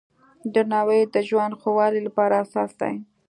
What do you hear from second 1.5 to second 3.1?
ښه والي لپاره اساس دی.